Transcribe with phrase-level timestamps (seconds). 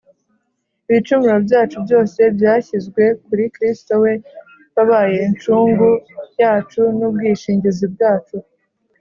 [0.89, 4.13] ibicumuro byacu byose byashyizwe kuri kristo we
[4.75, 5.89] wabaye incungu
[6.41, 8.37] yacu n’ubwishingizi bwacu